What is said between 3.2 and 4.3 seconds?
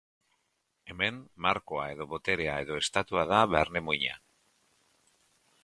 da barne-muina.